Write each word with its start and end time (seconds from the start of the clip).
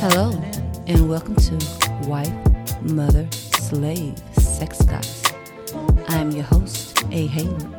Hello, 0.00 0.30
and 0.86 1.08
welcome 1.08 1.34
to 1.34 1.58
Wife, 2.06 2.32
Mother, 2.82 3.26
Slave, 3.32 4.16
Sex 4.34 4.80
Goddess. 4.84 5.24
I 6.08 6.18
am 6.18 6.30
your 6.30 6.44
host, 6.44 7.02
A. 7.10 7.26
Hayward. 7.26 7.74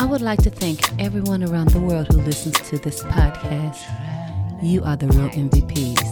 I 0.00 0.04
would 0.04 0.20
like 0.20 0.42
to 0.42 0.50
thank 0.50 1.00
everyone 1.00 1.44
around 1.44 1.68
the 1.68 1.78
world 1.78 2.08
who 2.08 2.20
listens 2.22 2.60
to 2.70 2.78
this 2.78 3.04
podcast. 3.04 3.80
You 4.60 4.82
are 4.82 4.96
the 4.96 5.06
real 5.06 5.28
MVPs. 5.28 6.10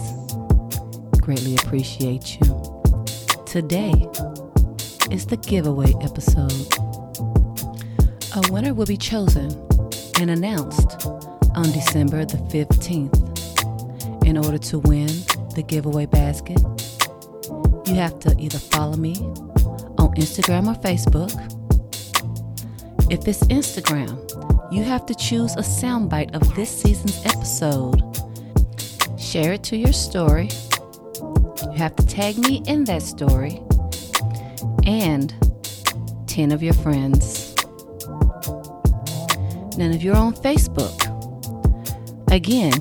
Greatly 1.21 1.55
appreciate 1.57 2.39
you. 2.39 2.83
Today 3.45 4.07
is 5.11 5.25
the 5.25 5.35
giveaway 5.45 5.93
episode. 6.01 6.73
A 8.33 8.49
winner 8.49 8.73
will 8.73 8.85
be 8.85 8.95
chosen 8.95 9.51
and 10.21 10.29
announced 10.29 11.05
on 11.53 11.69
December 11.73 12.23
the 12.23 12.37
15th. 12.37 13.30
In 14.25 14.37
order 14.37 14.57
to 14.57 14.79
win 14.79 15.07
the 15.55 15.63
giveaway 15.67 16.05
basket, 16.05 16.61
you 17.87 17.95
have 17.95 18.19
to 18.19 18.35
either 18.39 18.59
follow 18.59 18.95
me 18.95 19.15
on 19.97 20.13
Instagram 20.15 20.67
or 20.67 20.79
Facebook. 20.79 21.31
If 23.11 23.27
it's 23.27 23.43
Instagram, 23.45 24.17
you 24.71 24.83
have 24.83 25.05
to 25.07 25.15
choose 25.15 25.53
a 25.55 25.61
soundbite 25.61 26.33
of 26.33 26.55
this 26.55 26.69
season's 26.69 27.25
episode. 27.25 28.01
Share 29.19 29.53
it 29.53 29.63
to 29.63 29.75
your 29.75 29.91
story. 29.91 30.49
You 31.63 31.77
have 31.77 31.95
to 31.97 32.05
tag 32.05 32.37
me 32.37 32.63
in 32.67 32.85
that 32.85 33.01
story 33.01 33.61
and 34.85 35.33
10 36.27 36.51
of 36.51 36.63
your 36.63 36.73
friends. 36.75 37.53
Now, 39.77 39.89
if 39.89 40.03
you're 40.03 40.15
on 40.15 40.33
Facebook, 40.33 40.95
again, 42.31 42.71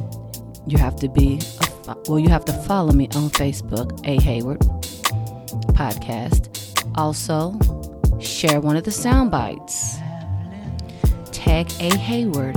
you 0.67 0.79
have 0.79 0.97
to 0.97 1.09
be, 1.09 1.41
a, 1.89 1.97
well, 2.09 2.19
you 2.19 2.29
have 2.29 2.45
to 2.47 2.53
follow 2.53 2.93
me 2.93 3.07
on 3.15 3.31
Facebook, 3.31 4.01
A. 4.07 4.21
Hayward 4.23 4.61
Podcast. 5.75 6.49
Also, 6.97 7.59
share 8.21 8.61
one 8.61 8.77
of 8.77 8.85
the 8.85 8.91
sound 8.91 9.31
bites. 9.31 9.97
Tag 11.33 11.71
A. 11.81 11.97
Hayward 11.97 12.57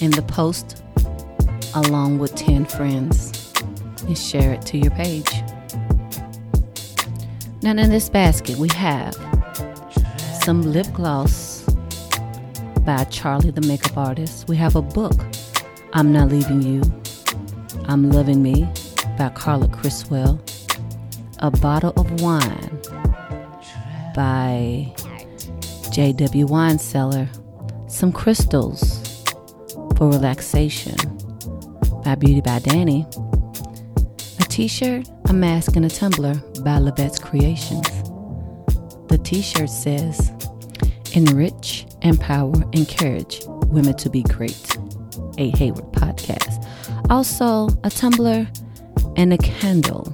in 0.00 0.10
the 0.12 0.22
post 0.22 0.82
along 1.74 2.18
with 2.18 2.34
10 2.34 2.64
friends 2.64 3.52
and 4.06 4.16
share 4.16 4.52
it 4.52 4.62
to 4.62 4.78
your 4.78 4.90
page. 4.92 5.30
Now, 7.62 7.70
in 7.72 7.90
this 7.90 8.08
basket, 8.08 8.56
we 8.56 8.68
have 8.70 9.14
some 10.42 10.62
lip 10.62 10.86
gloss 10.94 11.62
by 12.86 13.04
Charlie 13.04 13.50
the 13.50 13.60
Makeup 13.66 13.96
Artist. 13.98 14.48
We 14.48 14.56
have 14.56 14.76
a 14.76 14.82
book, 14.82 15.14
I'm 15.92 16.12
Not 16.12 16.28
Leaving 16.28 16.62
You, 16.62 16.82
I'm 17.86 18.10
Loving 18.10 18.44
Me 18.44 18.68
by 19.18 19.28
Carla 19.30 19.66
Criswell. 19.66 20.40
A 21.40 21.50
bottle 21.50 21.92
of 21.96 22.20
wine 22.20 22.78
by 24.14 24.94
J.W. 25.90 26.46
Wine 26.46 26.78
Cellar. 26.78 27.28
Some 27.88 28.12
crystals 28.12 29.24
for 29.96 30.08
relaxation 30.08 30.94
by 32.04 32.14
Beauty 32.14 32.40
by 32.40 32.60
Danny. 32.60 33.04
A 34.38 34.44
t 34.44 34.68
shirt, 34.68 35.08
a 35.28 35.32
mask, 35.32 35.74
and 35.74 35.84
a 35.84 35.90
tumbler 35.90 36.34
by 36.62 36.78
Levette's 36.78 37.18
Creations. 37.18 37.88
The 39.08 39.18
t 39.18 39.42
shirt 39.42 39.68
says, 39.68 40.30
Enrich, 41.14 41.86
empower, 42.02 42.54
encourage 42.72 43.42
women 43.66 43.96
to 43.96 44.08
be 44.08 44.22
great. 44.22 44.76
A 45.40 45.50
Hayward 45.56 45.86
podcast. 45.92 46.66
Also, 47.08 47.68
a 47.82 47.90
tumbler 47.90 48.46
and 49.16 49.32
a 49.32 49.38
candle 49.38 50.04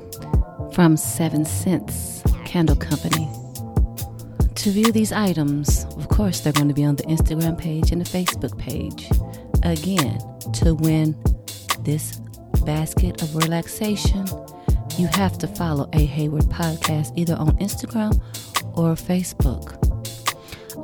from 0.72 0.96
Seven 0.96 1.44
Cents 1.44 2.22
Candle 2.44 2.76
Company. 2.76 3.28
To 4.54 4.70
view 4.70 4.92
these 4.92 5.12
items, 5.12 5.84
of 5.96 6.08
course, 6.08 6.40
they're 6.40 6.52
going 6.52 6.68
to 6.68 6.74
be 6.74 6.84
on 6.84 6.96
the 6.96 7.02
Instagram 7.04 7.58
page 7.58 7.90
and 7.90 8.00
the 8.00 8.08
Facebook 8.08 8.56
page. 8.56 9.10
Again, 9.64 10.18
to 10.54 10.74
win 10.74 11.16
this 11.80 12.20
basket 12.64 13.20
of 13.20 13.34
relaxation, 13.34 14.26
you 14.96 15.08
have 15.08 15.38
to 15.38 15.48
follow 15.48 15.88
A 15.92 16.06
Hayward 16.06 16.44
Podcast 16.44 17.12
either 17.16 17.34
on 17.34 17.56
Instagram 17.58 18.20
or 18.74 18.94
Facebook. 18.94 19.74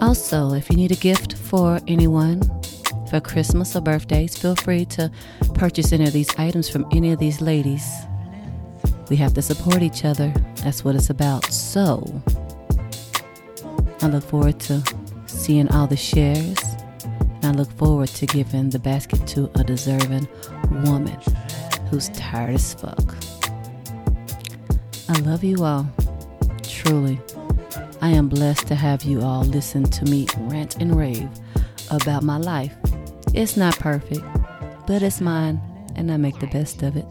Also, 0.03 0.53
if 0.55 0.69
you 0.69 0.77
need 0.77 0.91
a 0.91 0.97
gift 0.97 1.35
for 1.35 1.79
anyone 1.87 2.43
for 3.13 3.21
Christmas 3.21 3.77
or 3.77 3.83
birthdays, 3.83 4.39
feel 4.39 4.57
free 4.57 4.87
to 4.87 5.11
purchase 5.53 5.93
any 5.93 6.05
of 6.05 6.15
these 6.15 6.35
items 6.39 6.71
from 6.71 6.87
any 6.93 7.13
of 7.13 7.19
these 7.19 7.43
ladies. 7.43 7.87
We 9.11 9.17
have 9.17 9.35
to 9.35 9.43
support 9.43 9.83
each 9.83 10.07
other. 10.07 10.33
That's 10.65 10.83
what 10.83 10.95
it's 10.95 11.11
about. 11.11 11.45
So, 11.53 12.23
I 14.01 14.07
look 14.07 14.25
forward 14.25 14.59
to 14.61 14.83
seeing 15.27 15.71
all 15.73 15.87
the 15.87 15.97
shares. 15.97 16.59
And 17.43 17.45
I 17.45 17.51
look 17.51 17.71
forward 17.73 18.09
to 18.09 18.25
giving 18.25 18.71
the 18.71 18.79
basket 18.79 19.27
to 19.27 19.51
a 19.57 19.63
deserving 19.65 20.27
woman 20.71 21.19
who's 21.91 22.09
tired 22.11 22.55
as 22.55 22.73
fuck. 22.73 23.15
I 25.11 25.19
love 25.19 25.45
you 25.45 25.63
all. 25.63 25.87
Truly. 26.63 27.21
I 28.01 28.09
am 28.09 28.31
blessed 28.31 28.69
to 28.69 28.75
have 28.75 29.03
you 29.03 29.21
all 29.21 29.45
listen 29.45 29.85
to 29.85 30.07
me 30.07 30.29
rant 30.39 30.77
and 30.77 30.97
rave 30.97 31.29
about 31.91 32.23
my 32.23 32.39
life. 32.39 32.75
It's 33.35 33.57
not 33.57 33.79
perfect, 33.79 34.23
but 34.87 35.03
it's 35.03 35.23
mine, 35.23 35.59
and 35.97 36.13
I 36.13 36.19
make 36.19 36.39
the 36.39 36.49
best 36.49 36.83
of 36.83 36.97
it. 36.99 37.07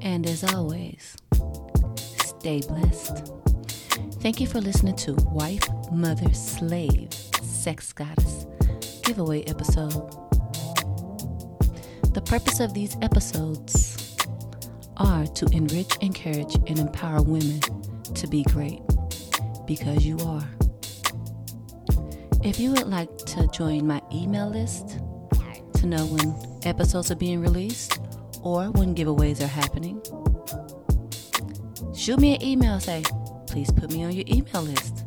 And 0.00 0.24
as 0.24 0.44
always, 0.44 1.16
stay 2.24 2.60
blessed. 2.60 3.32
Thank 4.20 4.40
you 4.40 4.46
for 4.46 4.60
listening 4.60 4.94
to 4.98 5.14
Wife, 5.32 5.68
Mother, 5.90 6.32
Slave, 6.32 7.12
Sex 7.42 7.92
Goddess 7.92 8.46
giveaway 9.02 9.42
episode. 9.44 9.90
The 12.14 12.22
purpose 12.24 12.60
of 12.60 12.72
these 12.72 12.96
episodes 13.02 14.16
are 14.96 15.26
to 15.26 15.46
enrich, 15.46 15.96
encourage, 16.02 16.54
and 16.68 16.78
empower 16.78 17.20
women 17.20 17.60
to 18.14 18.28
be 18.28 18.44
great 18.44 18.80
because 19.66 20.06
you 20.06 20.18
are. 20.20 20.48
If 22.44 22.60
you 22.60 22.72
would 22.72 22.88
like 22.88 23.16
to 23.16 23.48
join 23.48 23.86
my 23.86 24.02
email 24.12 24.50
list 24.50 25.00
to 25.76 25.86
know 25.86 26.04
when 26.04 26.36
episodes 26.64 27.10
are 27.10 27.16
being 27.16 27.40
released 27.40 27.98
or 28.42 28.70
when 28.72 28.94
giveaways 28.94 29.40
are 29.40 29.46
happening, 29.46 30.02
shoot 31.96 32.20
me 32.20 32.34
an 32.34 32.42
email. 32.42 32.78
Say, 32.80 33.02
please 33.46 33.72
put 33.72 33.90
me 33.90 34.04
on 34.04 34.12
your 34.12 34.26
email 34.28 34.60
list. 34.60 35.06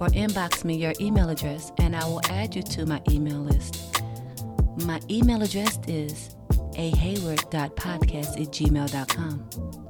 Or 0.00 0.06
inbox 0.08 0.64
me 0.64 0.76
your 0.76 0.94
email 1.00 1.28
address 1.28 1.70
and 1.78 1.94
I 1.94 2.04
will 2.06 2.22
add 2.30 2.56
you 2.56 2.62
to 2.62 2.86
my 2.86 3.02
email 3.10 3.40
list. 3.40 4.02
My 4.86 5.00
email 5.10 5.42
address 5.42 5.78
is 5.86 6.34
ahayward.podcast 6.76 8.40
at 8.40 8.48
gmail.com. 8.48 9.87